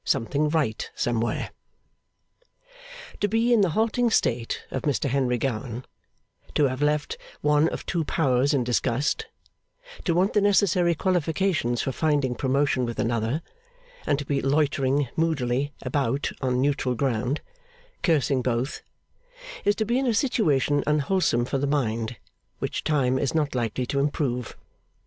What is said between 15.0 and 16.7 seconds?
moodily about on